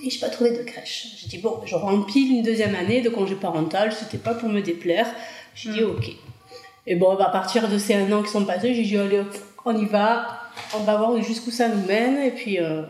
[0.03, 1.07] Et je n'ai pas trouvé de crèche.
[1.17, 4.61] J'ai dit, bon, je remplis une deuxième année de congé parental, c'était pas pour me
[4.61, 5.07] déplaire.
[5.55, 5.91] J'ai dit, hmm.
[5.91, 6.11] ok.
[6.85, 9.23] Et bon, à partir de ces un an qui sont passés, j'ai dit, allez,
[9.65, 10.39] on y va,
[10.75, 12.17] on va voir jusqu'où ça nous mène.
[12.17, 12.83] Et puis, euh,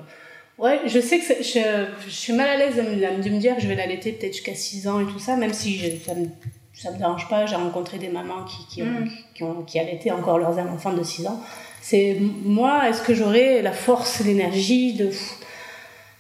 [0.58, 3.68] ouais, je sais que je, je, suis mal à l'aise de, me dire que je
[3.68, 6.28] vais l'allaiter peut-être jusqu'à 6 ans et tout ça, même si ça me,
[6.74, 7.46] ça me dérange pas.
[7.46, 9.10] J'ai rencontré des mamans qui, qui, ont, mm.
[9.34, 11.42] qui, ont, qui allaitaient encore leurs enfants de 6 ans.
[11.82, 15.10] C'est moi, est-ce que j'aurai la force, l'énergie de,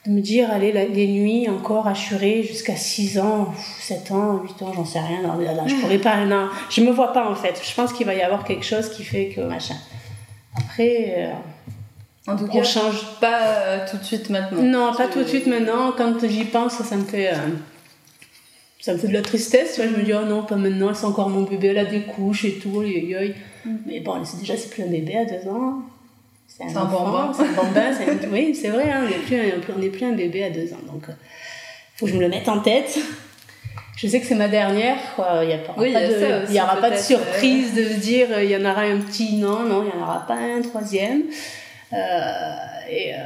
[0.07, 4.73] de me dire, allez, les nuits encore assurées jusqu'à 6 ans, 7 ans, 8 ans,
[4.73, 5.21] j'en sais rien.
[5.21, 7.61] Non, je pourrais pas, non, je me vois pas en fait.
[7.61, 9.75] Je pense qu'il va y avoir quelque chose qui fait que machin.
[10.55, 11.31] Après, euh,
[12.31, 14.61] en tout cas, on change pas euh, tout de suite maintenant.
[14.61, 15.91] Non, pas tout de suite maintenant.
[15.97, 17.33] Quand j'y pense, ça, me fait.
[17.33, 17.37] Euh,
[18.79, 19.75] ça me fait de la tristesse.
[19.75, 21.85] Tu vois, je me dis, oh non, pas maintenant, c'est encore mon bébé, elle a
[21.85, 22.81] des couches et tout.
[22.81, 23.71] Mm.
[23.85, 25.81] Mais bon, c'est déjà, c'est plus un bébé à deux ans.
[26.57, 27.31] C'est un, bambin.
[27.35, 27.91] C'est un bambin.
[28.31, 30.79] Oui, c'est vrai, hein, on n'est plus, plus, un bébé à deux ans.
[30.91, 31.13] Donc, il
[31.95, 32.97] faut que je me le mette en tête.
[33.95, 35.43] Je sais que c'est ma dernière, quoi.
[35.43, 35.59] Il
[36.49, 39.37] n'y aura pas de surprise de se dire il y en aura un petit.
[39.37, 41.23] Non, non, il n'y en aura pas un troisième.
[41.93, 41.97] Euh,
[42.89, 43.17] et euh,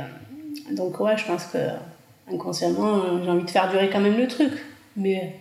[0.72, 1.58] donc, ouais, je pense que
[2.32, 4.52] inconsciemment, j'ai envie de faire durer quand même le truc.
[4.96, 5.36] Mais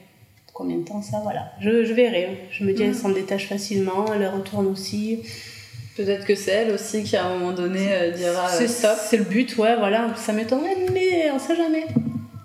[0.53, 1.53] combien de temps ça Voilà.
[1.61, 2.49] Je, je verrai.
[2.51, 2.95] Je me dis, elle mm.
[2.95, 5.23] s'en détache facilement, elle retourne aussi.
[5.97, 8.97] Peut-être que c'est elle aussi qui, à un moment donné, euh, dira stop.
[8.99, 10.15] C'est le but, ouais, voilà.
[10.17, 11.87] Ça m'étonnerait, mais on sait jamais.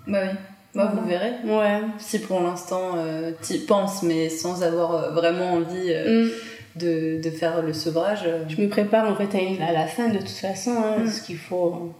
[0.06, 0.38] Bah oui.
[0.74, 1.32] Bah, vous verrez.
[1.44, 1.80] Ouais.
[1.98, 2.96] Si pour l'instant,
[3.42, 5.94] tu y penses, mais sans avoir vraiment envie.
[5.94, 6.28] Mm
[6.76, 8.20] de, de, faire le sevrage.
[8.26, 8.44] Euh.
[8.48, 11.08] Je me prépare en fait à, la fin de toute façon, hein, mm.
[11.08, 11.92] ce qu'il faut.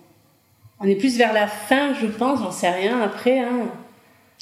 [0.80, 3.40] On est plus vers la fin, je pense, j'en sais rien après.
[3.40, 3.70] Hein.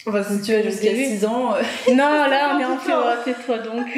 [0.07, 1.55] Enfin, si tu as jusqu'à 6 ans.
[1.55, 1.63] Euh.
[1.89, 1.97] Non,
[2.29, 2.79] là, on est en
[3.23, 3.87] fait, toi donc.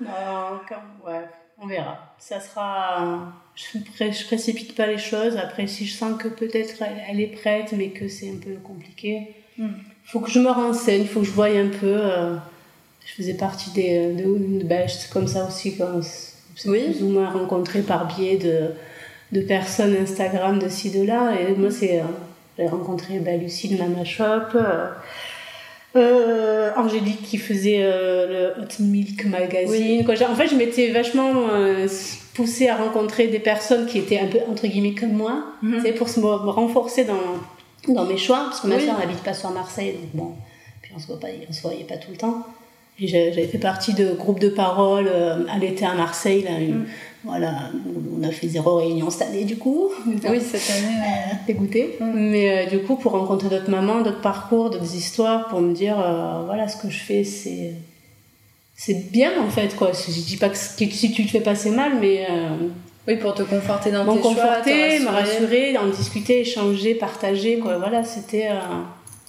[0.00, 1.24] non, comme, ouais,
[1.60, 2.14] on verra.
[2.18, 3.32] Ça sera.
[3.54, 3.78] Je,
[4.10, 5.36] je précipite pas les choses.
[5.36, 9.34] Après, si je sens que peut-être elle, est prête, mais que c'est un peu compliqué,
[9.56, 9.74] il mm.
[10.04, 11.86] faut que je me renseigne, il faut que je voie un peu.
[11.86, 12.36] Euh,
[13.06, 16.02] je faisais partie des, de, de ben, comme ça aussi, comme
[16.66, 16.84] oui.
[16.84, 18.74] plus ou moins rencontré par biais de,
[19.32, 21.32] de personnes Instagram de ci, de là.
[21.40, 22.04] Et moi, c'est, euh,
[22.58, 24.88] j'ai rencontré ben, Lucie de Mama Shop, euh,
[25.96, 30.04] euh, Angélique qui faisait le Hot Milk Magazine.
[30.08, 31.48] En fait, je m'étais vachement
[32.34, 36.08] poussée à rencontrer des personnes qui étaient un peu, entre guillemets, comme moi, mm pour
[36.08, 38.84] se renforcer dans, dans mes choix, parce que ma oui.
[38.84, 40.32] soeur n'habite pas sur Marseille, donc bon,
[40.82, 42.44] puis on se voit pas, on se voyait pas tout le temps.
[43.00, 46.42] J'avais fait partie de groupes de parole euh, à l'été à Marseille.
[46.42, 46.86] Là, mm.
[47.28, 47.70] Voilà,
[48.18, 49.90] on a fait zéro réunion cette année du coup.
[50.06, 50.96] Oui, cette année.
[50.96, 51.96] Euh, dégoûté.
[52.00, 52.12] Mm.
[52.14, 55.96] Mais euh, du coup, pour rencontrer d'autres mamans, d'autres parcours, d'autres histoires, pour me dire,
[56.46, 57.74] voilà, ce que je fais, c'est
[58.74, 59.90] c'est bien en fait quoi.
[59.92, 62.26] Je dis pas que si tu te fais passer mal, mais
[63.06, 67.78] oui, pour te conforter dans tes conforter, me rassurer, en discuter, échanger, partager quoi.
[67.78, 68.48] Voilà, c'était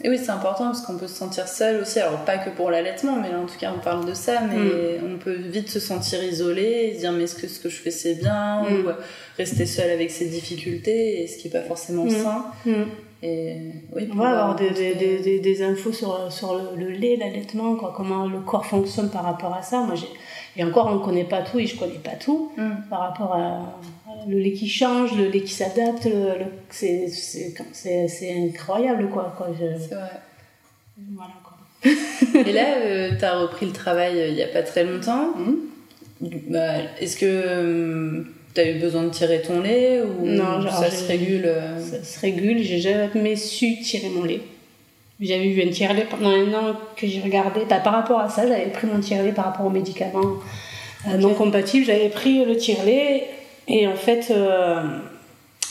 [0.02, 2.00] et oui, c'est important parce qu'on peut se sentir seul aussi.
[2.00, 4.42] Alors, pas que pour l'allaitement, mais là, en tout cas, on parle de ça.
[4.42, 5.14] Mais mm.
[5.14, 7.76] on peut vite se sentir isolé et se dire, mais est-ce que ce que je
[7.76, 8.86] fais, c'est bien mm.
[8.86, 8.90] Ou
[9.38, 12.10] rester seul avec ses difficultés, et ce qui n'est pas forcément mm.
[12.12, 12.46] sain.
[13.22, 13.58] Et
[13.94, 18.28] oui, on va avoir des, des, des, des, infos sur, sur le, lait, l'allaitement, comment
[18.28, 19.82] le corps fonctionne par rapport à ça.
[19.82, 20.08] Moi, j'ai
[20.60, 22.52] et encore, on ne connaît pas tout et je ne connais pas tout
[22.90, 23.80] par rapport à,
[24.28, 26.34] le lait qui change, le lait qui s'adapte, le,
[26.70, 29.34] c'est incroyable quoi.
[29.38, 29.50] quoi.
[29.58, 30.10] C'est vrai.
[31.12, 31.58] Voilà quoi.
[32.46, 35.34] et là, euh, tu as repris le travail euh, il n'y a pas très longtemps.
[35.38, 36.30] Mmh.
[36.50, 40.92] Bah, est-ce que euh, tu as eu besoin de tirer ton lait ou non, ça
[40.92, 44.42] se régule Ça se régule, j'ai jamais su tirer mon lait.
[45.22, 47.62] J'avais eu un tiers-lait pendant un an que j'ai regardé.
[47.70, 50.36] Bah, par rapport à ça, j'avais pris mon tiers-lait par rapport aux médicaments
[51.18, 51.86] non compatibles.
[51.86, 53.28] J'avais pris le tiers-lait
[53.70, 54.82] et en fait, euh,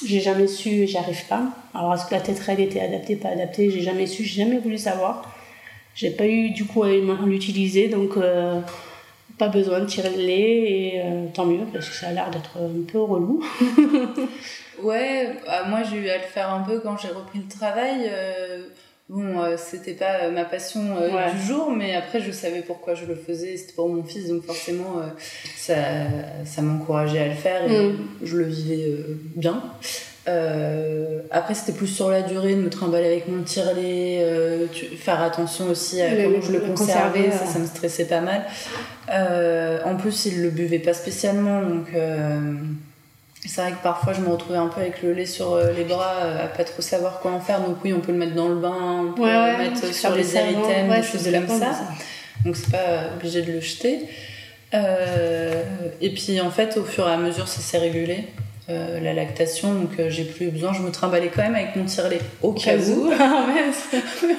[0.06, 1.42] j'ai jamais su, j'y arrive pas.
[1.74, 3.70] Alors, est-ce que la tétrelle était adaptée, pas adaptée?
[3.70, 5.34] J'ai jamais su, j'ai jamais voulu savoir.
[5.94, 6.90] J'ai pas eu du coup à
[7.26, 8.60] l'utiliser, donc euh,
[9.36, 12.30] pas besoin de tirer le lait, et euh, tant mieux, parce que ça a l'air
[12.30, 13.42] d'être un peu relou.
[14.82, 18.08] ouais, bah, moi j'ai eu à le faire un peu quand j'ai repris le travail.
[19.08, 22.94] Bon, euh, c'était pas euh, ma passion euh, du jour, mais après je savais pourquoi
[22.94, 24.96] je le faisais, c'était pour mon fils, donc forcément
[25.56, 25.74] ça,
[26.44, 27.98] ça m'encourageait à le faire et mm.
[28.22, 28.96] je le vivais
[29.34, 29.62] bien.
[31.30, 34.26] après c'était plus sur la durée de me trimballer avec mon tirelet,
[34.98, 38.44] faire attention aussi à comment je le, conservais, ça, ça me stressait pas mal.
[39.86, 41.86] en plus il le buvait pas spécialement, donc
[43.46, 45.84] C'est vrai que parfois je me retrouvais un peu avec le lait sur euh, les
[45.84, 47.60] bras, euh, à pas trop savoir quoi en faire.
[47.60, 50.14] Donc oui, on peut le mettre dans le bain, on peut Ouais, le mettre sur
[50.14, 51.72] les érythèmes, ouais, des choses comme ça.
[51.72, 51.88] ça.
[52.44, 54.00] Donc c'est pas obligé de le jeter.
[54.74, 55.62] Euh,
[56.00, 58.24] et puis en fait, au fur et à mesure, ça s'est régulé.
[58.70, 61.84] euh, la lactation, donc euh, j'ai plus besoin, je me trimballais quand même avec mon
[61.86, 63.10] tire-lait au cas où.
[63.18, 63.46] Ah.
[63.48, 63.72] Mais en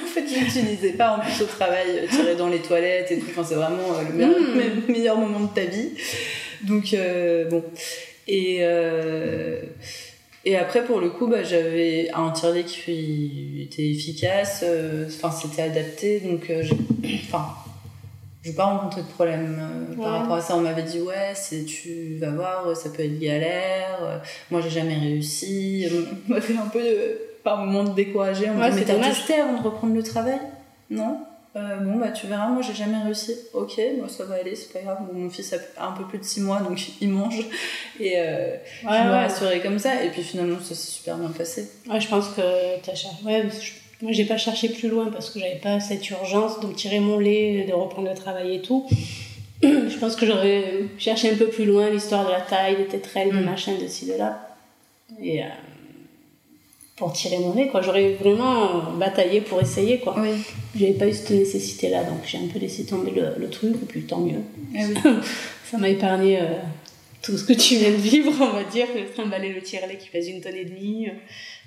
[0.06, 3.26] fait, je l'utilisais pas en plus au travail, tirer dans les toilettes et tout.
[3.30, 4.86] Enfin, c'est vraiment euh, le meilleur, Mm.
[4.86, 5.90] me- meilleur moment de ta vie.
[6.62, 6.94] Donc,
[7.50, 7.64] bon.
[8.32, 9.60] Et, euh,
[10.44, 14.60] et après, pour le coup, bah, j'avais un tirelet qui était efficace.
[14.64, 16.20] euh, c'était adapté.
[16.20, 16.62] Donc, euh,
[17.24, 17.46] enfin,
[18.44, 20.56] j'ai pas rencontré de problème euh, par rapport à ça.
[20.56, 21.34] On m'avait dit, ouais,
[21.66, 24.22] tu vas voir, ça peut être galère.
[24.50, 25.86] Moi, j'ai jamais réussi.
[26.28, 26.80] On m'avait un peu,
[27.42, 28.48] par moment, découragée.
[28.48, 30.38] On me Ouais, dit, mais t'as testé avant de reprendre le travail
[30.88, 31.18] Non?
[31.56, 34.72] Euh, bon bah tu verras moi j'ai jamais réussi ok moi ça va aller c'est
[34.72, 37.40] pas grave mon fils a un peu plus de 6 mois donc il mange
[37.98, 39.16] et euh, je Ouais, me ouais.
[39.26, 42.40] rassurais comme ça et puis finalement ça s'est super bien passé Ouais, je pense que
[42.84, 43.16] t'as cherché.
[43.24, 43.72] Ouais, je-
[44.04, 47.18] moi, j'ai pas cherché plus loin parce que j'avais pas cette urgence de tirer mon
[47.18, 48.86] lait, de reprendre le travail et tout.
[49.62, 53.30] je pense que j'aurais cherché un peu plus loin l'histoire de la taille, des tétrelles,
[53.32, 53.44] des Mm.
[53.44, 54.56] machins, de ci, de là.
[55.20, 55.48] Et euh,
[57.00, 57.80] pour tirer mon lait, quoi.
[57.82, 60.14] J'aurais vraiment bataillé pour essayer, quoi.
[60.18, 60.30] oui
[60.78, 63.86] J'avais pas eu cette nécessité-là, donc j'ai un peu laissé tomber le, le truc, et
[63.86, 64.42] puis tant mieux.
[64.76, 64.94] Ah oui.
[65.70, 66.44] Ça m'a épargné euh,
[67.22, 68.86] tout ce que tu viens de vivre, on va dire.
[68.94, 71.08] Le trimballer le tire-lait qui pèse une tonne et demie.
[71.08, 71.12] euh,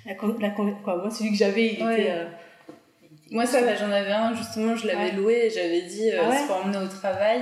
[0.06, 2.00] La, la, quoi, moi, celui que j'avais, il Ouais.
[2.00, 2.10] était.
[2.10, 2.24] euh,
[3.30, 5.16] moi ça j'en avais un justement je l'avais Ouais.
[5.16, 7.40] loué et j'avais dit euh, Ah ouais c'est pour emmener au travail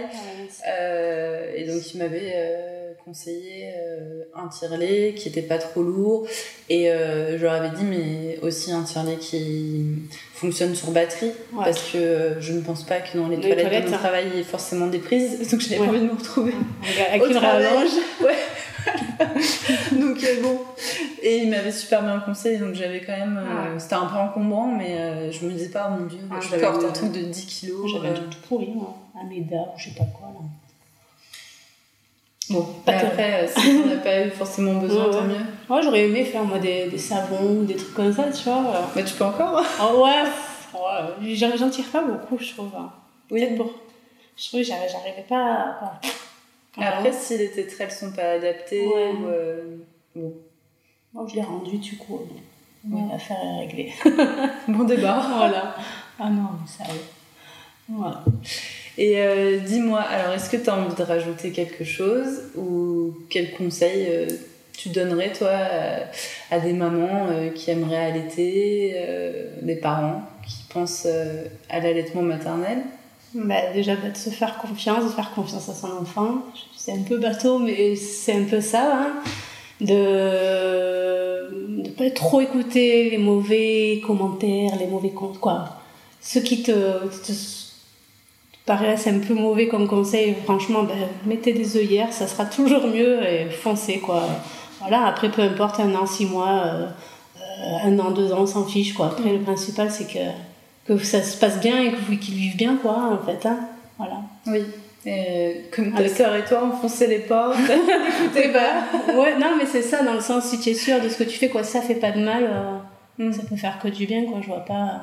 [0.69, 6.27] Euh, et donc il m'avait euh, conseillé euh, un tire-lait qui était pas trop lourd
[6.69, 9.87] et euh, je leur avais dit mais aussi un tire-lait qui
[10.35, 11.65] fonctionne sur batterie Ouais.
[11.65, 13.95] parce que euh, je ne pense pas que dans les Les toilettes, toilettes, de mon
[13.97, 13.99] hein.
[13.99, 15.87] travail il y ait forcément des prises donc j'avais Ouais.
[15.87, 16.55] pas envie de me retrouver
[17.11, 17.91] Avec une rallonge.
[18.23, 18.37] Ouais.
[19.93, 20.59] donc euh, bon
[21.23, 23.79] et il m'avait super bien conseillé donc j'avais quand même euh, Ah.
[23.79, 26.57] c'était un peu encombrant mais euh, je me disais pas oh mon dieu Ah, je
[26.57, 28.97] porte un truc de 10 kilos J'avais un truc tout pourri, moi.
[29.21, 30.41] Un méda ou je sais pas quoi, là.
[32.51, 33.13] Bon Pas mais terrible.
[33.13, 35.27] après euh, si on n'a pas eu forcément besoin Ouais, tant ouais.
[35.29, 38.45] mieux Moi, j'aurais aimé faire, moi, des, des savons ou des trucs comme ça, tu
[38.49, 38.63] vois.
[38.95, 40.23] bah tu peux encore Ah ouais,
[40.75, 42.71] ouais, j'en tire pas beaucoup, je trouve.
[42.77, 42.91] hein.
[43.31, 43.73] oui Peut-être pour.
[44.37, 46.01] Je trouvais que j'arri- j'arrivais pas à.
[46.89, 49.13] après si les tétrelles sont pas adaptées Ouais.
[49.13, 49.77] ou euh,
[50.17, 50.33] bon
[51.13, 52.21] Moi, je l'ai rendu, du coup.
[52.91, 53.03] Ouais.
[53.13, 53.93] L'affaire est réglée.
[54.69, 55.77] bon débat voilà.
[56.19, 56.85] Ah non, mais ça.
[57.89, 58.23] Voilà.
[58.99, 63.53] Et euh, dis-moi, alors est-ce que tu as envie de rajouter quelque chose ou quel
[63.53, 64.27] conseil euh,
[64.77, 65.51] tu donnerais toi
[66.51, 68.97] à, des mamans euh, qui aimeraient allaiter,
[69.63, 71.07] des parents qui pensent
[71.71, 72.83] à l'allaitement maternel?
[73.35, 76.43] Bah, déjà, bah, de se faire confiance, de faire confiance à son enfant.
[76.77, 78.93] C'est un peu bateau, mais c'est un peu ça.
[78.95, 79.13] Hein.
[79.81, 85.79] De ne pas trop écouter les mauvais commentaires, les mauvais comptes, quoi.
[86.21, 87.33] Ceux qui te, te
[88.67, 90.95] paraissent un peu mauvais comme conseil, franchement, ben,
[91.27, 94.23] mettez des œillères, ça sera toujours mieux et foncez, quoi.
[94.81, 96.87] Voilà, après, peu importe, un an, six mois, euh,
[97.85, 99.07] un an, deux ans, on s'en fiche, quoi.
[99.07, 100.19] Après, le principal, c'est que,
[100.87, 103.47] que ça se passe bien et que vous- qu'ils vivent bien, quoi, en fait.
[103.47, 103.59] Hein.
[103.99, 104.17] Voilà.
[104.47, 104.63] Oui.
[105.05, 107.57] Et comme ta sœur et toi, enfoncer les portes.
[108.37, 111.09] Eh ben, ouais, non, mais c'est ça, dans le sens, si tu es sûr de
[111.09, 112.79] ce que tu fais, quoi, ça fait pas de mal, euh,
[113.19, 113.31] Mm.
[113.33, 115.03] ça peut faire que du bien, quoi, je vois pas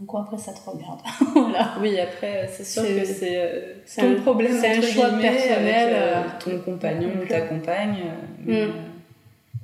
[0.00, 1.00] en quoi après ça te regarde.
[1.34, 1.74] voilà.
[1.80, 4.56] Oui, après, c'est sûr que c'est euh, c'est ton un- problème.
[4.60, 7.96] c'est un choix personnel, avec, euh, euh, ton compagnon ou ta compagne.
[8.04, 8.70] euh, mais, Mm.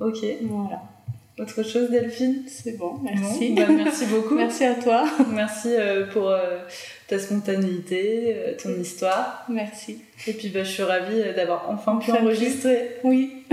[0.00, 0.18] euh, Ok.
[0.42, 0.82] Voilà.
[1.38, 2.42] Autre chose, Delphine?
[2.46, 3.54] C'est bon, Bon, merci.
[3.54, 4.34] bah, merci beaucoup.
[4.36, 5.04] merci à toi.
[5.32, 6.58] Merci euh, pour euh,
[7.08, 9.44] ta spontanéité, euh, ton histoire.
[9.48, 9.98] Merci.
[10.26, 12.96] Et puis bah, je suis ravie euh, d'avoir enfin pu enregistrer.
[13.04, 13.44] Oui.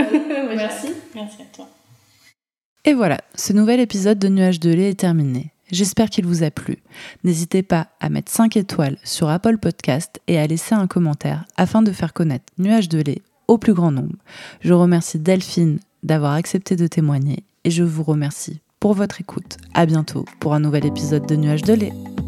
[0.56, 0.88] Merci.
[1.14, 1.68] Merci à toi.
[2.84, 5.46] Et voilà, ce nouvel épisode de Nuages de lait est terminé.
[5.70, 6.78] J'espère qu'il vous a plu.
[7.24, 11.82] N'hésitez pas à mettre 5 étoiles sur Apple Podcast et à laisser un commentaire afin
[11.82, 14.16] de faire connaître Nuages de lait au plus grand nombre.
[14.60, 19.58] Je remercie Delphine d'avoir accepté de témoigner et je vous remercie pour votre écoute.
[19.74, 22.19] À bientôt pour un nouvel épisode de Nuages de lait.